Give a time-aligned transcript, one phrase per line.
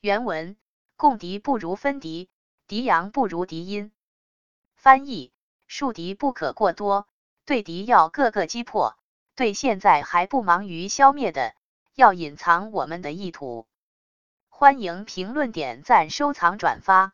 [0.00, 0.56] 原文
[0.96, 2.30] 共敌不如分敌
[2.66, 3.92] 敌阳不如敌阴。
[4.74, 5.32] 翻译
[5.66, 7.06] 树敌不可过多
[7.44, 8.96] 对敌要各个击破
[9.34, 11.54] 对现在还不忙于消灭的
[11.94, 13.66] 要隐藏我们的意图。
[14.48, 17.12] 欢迎评论点赞收藏转发。